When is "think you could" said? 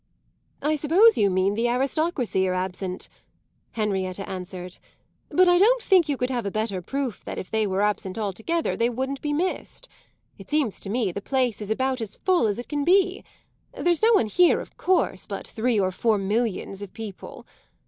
5.83-6.31